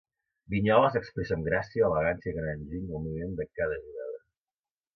Vinyoles 0.53 0.95
expressa 0.99 1.35
amb 1.35 1.49
gràcia, 1.49 1.91
elegància 1.91 2.31
i 2.31 2.35
gran 2.39 2.51
enginy 2.55 2.89
el 2.89 3.05
moviment 3.05 3.39
de 3.43 3.49
cada 3.61 3.79
jugada. 3.85 4.21